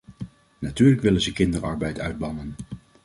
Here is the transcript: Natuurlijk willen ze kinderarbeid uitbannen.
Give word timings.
Natuurlijk 0.59 1.01
willen 1.01 1.21
ze 1.21 1.33
kinderarbeid 1.33 1.99
uitbannen. 1.99 2.55